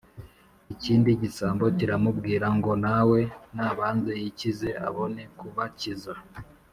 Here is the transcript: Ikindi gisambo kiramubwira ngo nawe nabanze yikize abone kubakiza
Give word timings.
Ikindi 0.73 1.09
gisambo 1.21 1.65
kiramubwira 1.77 2.47
ngo 2.57 2.71
nawe 2.85 3.19
nabanze 3.55 4.11
yikize 4.21 4.69
abone 4.87 5.21
kubakiza 5.37 6.13